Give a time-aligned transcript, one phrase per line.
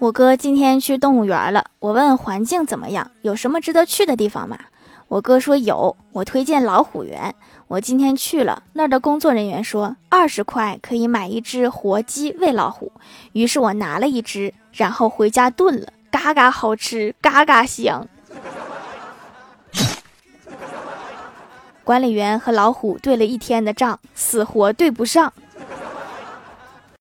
[0.00, 4.58] 我哥今天去动物园了我问环境怎么样有什么值得去的地方吗？
[5.08, 7.34] 我哥说有我推荐老虎园。
[7.68, 12.90] 我今天去了那儿的工作人员说二十块可以买一只活鸡喂老虎。
[13.32, 18.08] 于是我拿了一只然后回家炖了嘎嘎好吃嘎嘎香。
[21.84, 25.30] 管理员和老虎对了一天的账死活对不上